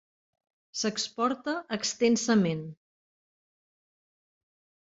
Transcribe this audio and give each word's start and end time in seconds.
S'exporta 0.79 1.53
extensament. 1.77 2.65